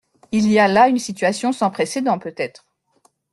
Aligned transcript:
Il 0.31 0.49
y 0.51 0.57
a 0.57 0.67
là 0.67 0.87
une 0.87 0.97
situation 0.97 1.51
sans 1.51 1.69
précèdent 1.69 2.09
peut-être. 2.19 2.65